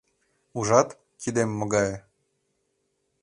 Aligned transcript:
Ужат, 0.59 0.89
кидем 1.21 1.49
могае? 1.59 1.95